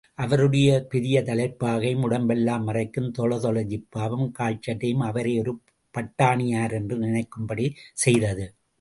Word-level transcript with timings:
அவருடைய 0.15 0.85
பெரிய 0.89 1.21
தலைப்பாகையும், 1.21 2.01
உடம்பெல்லாம் 2.01 2.67
மறைக்கும் 2.67 3.11
தொளதொள 3.11 3.63
ஜிப்பாவும் 3.63 4.27
கால்சட்டையும் 4.39 5.03
அவரை 5.03 5.39
ஒரு 5.39 5.53
பட்டாணியர் 5.95 6.73
என்று 6.73 6.97
நினைக்கும்படி 6.97 7.67
செய்தது. 7.93 8.45